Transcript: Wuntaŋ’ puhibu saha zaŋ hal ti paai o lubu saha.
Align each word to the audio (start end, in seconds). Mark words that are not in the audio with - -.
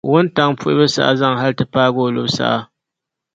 Wuntaŋ’ 0.09 0.49
puhibu 0.59 0.85
saha 0.93 1.11
zaŋ 1.19 1.33
hal 1.41 1.53
ti 1.57 1.63
paai 1.73 1.91
o 2.05 2.13
lubu 2.15 2.31
saha. 2.37 2.59